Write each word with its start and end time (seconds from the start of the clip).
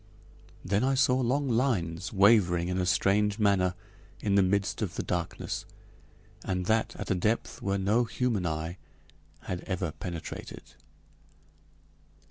Then 0.65 0.83
I 0.83 0.95
saw 0.95 1.19
long 1.21 1.47
lines 1.47 2.11
wavering 2.11 2.69
in 2.69 2.79
a 2.79 2.87
strange 2.87 3.37
manner 3.37 3.75
in 4.19 4.33
the 4.33 4.41
midst 4.41 4.81
of 4.81 4.95
the 4.95 5.03
darkness, 5.03 5.63
and 6.43 6.65
that 6.65 6.95
at 6.97 7.11
a 7.11 7.13
depth 7.13 7.61
where 7.61 7.77
no 7.77 8.05
human 8.05 8.47
eye 8.47 8.79
had 9.41 9.61
ever 9.65 9.91
penetrated. 9.91 10.63